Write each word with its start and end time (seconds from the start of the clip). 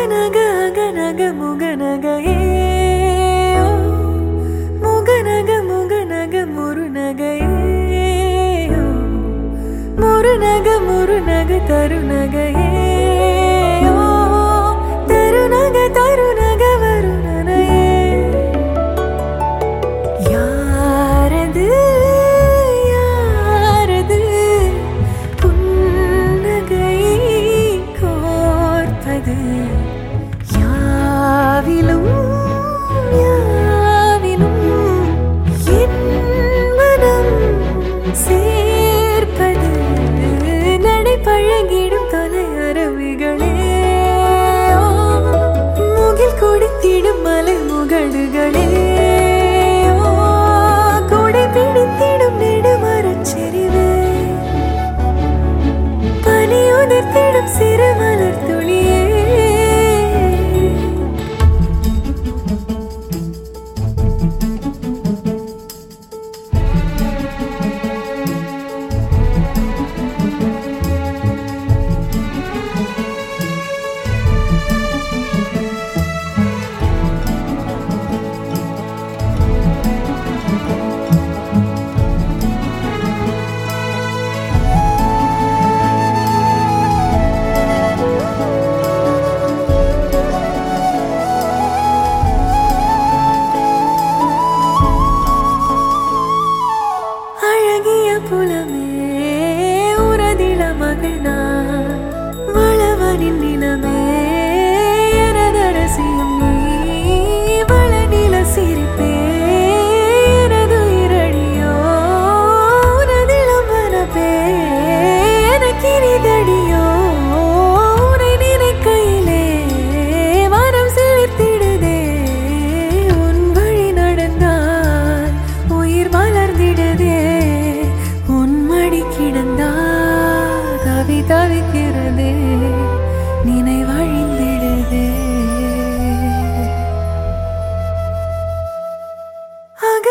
முகநக 0.00 0.40
Aga Naga 0.64 1.20
முகநக 1.38 2.06
ஏயோ 2.32 3.64
முகநக 4.82 5.50
முகநக 5.62 6.44
முருநக 6.54 7.22
ஏயோ 7.48 8.84
முருநக 10.00 10.68
முருநக 10.86 11.58
தருநக 11.70 12.36
ஏ 12.60 12.87
மலர்கிடும் 46.88 47.22
மலர் 47.24 47.64
முகடுகளே. 47.68 48.77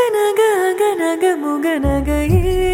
గనగ 0.08 0.42
గనగ 0.80 1.24
ముగనగయే 1.36 2.67